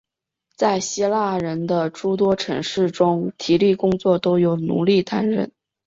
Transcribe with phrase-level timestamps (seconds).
[0.55, 5.51] 在希腊人的诸多城市中体力工作都由奴隶担任。